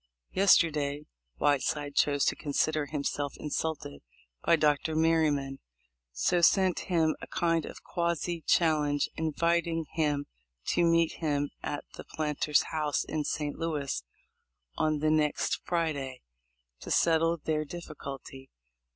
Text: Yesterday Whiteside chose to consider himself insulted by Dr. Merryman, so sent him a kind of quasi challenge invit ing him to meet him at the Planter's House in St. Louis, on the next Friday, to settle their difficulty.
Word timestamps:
Yesterday 0.33 1.03
Whiteside 1.37 1.93
chose 1.93 2.25
to 2.25 2.35
consider 2.35 2.87
himself 2.87 3.35
insulted 3.37 4.01
by 4.43 4.55
Dr. 4.55 4.95
Merryman, 4.95 5.59
so 6.11 6.41
sent 6.41 6.79
him 6.89 7.15
a 7.21 7.27
kind 7.27 7.67
of 7.67 7.83
quasi 7.83 8.41
challenge 8.47 9.11
invit 9.15 9.67
ing 9.67 9.85
him 9.93 10.25
to 10.69 10.83
meet 10.83 11.11
him 11.19 11.51
at 11.61 11.85
the 11.97 12.03
Planter's 12.03 12.63
House 12.71 13.03
in 13.03 13.23
St. 13.25 13.59
Louis, 13.59 14.03
on 14.75 15.01
the 15.01 15.11
next 15.11 15.61
Friday, 15.65 16.23
to 16.79 16.89
settle 16.89 17.37
their 17.37 17.63
difficulty. 17.63 18.49